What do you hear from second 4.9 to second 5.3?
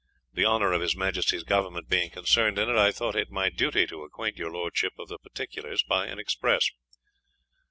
of the